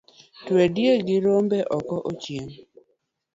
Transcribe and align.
Twe 0.45 0.63
diek 0.75 0.99
gi 1.07 1.17
rombe 1.25 1.59
oko 1.77 1.95
ochiem 2.09 2.47